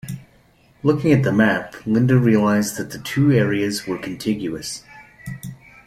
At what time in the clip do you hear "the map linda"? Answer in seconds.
1.21-2.17